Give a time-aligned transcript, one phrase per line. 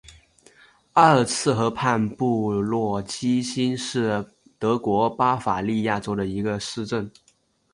[0.93, 7.11] 阿尔茨河畔布格基兴是德国巴伐利亚州的一个市镇。